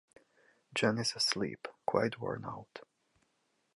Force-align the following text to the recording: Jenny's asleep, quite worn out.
Jenny's 0.73 1.15
asleep, 1.15 1.67
quite 1.85 2.19
worn 2.19 2.43
out. 2.43 2.79